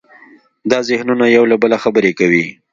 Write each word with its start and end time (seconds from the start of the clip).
دا 0.71 0.79
ذهنونه 0.89 1.25
یو 1.35 1.43
له 1.51 1.55
بله 1.63 1.77
خبرې 1.83 2.11
کوي. 2.19 2.45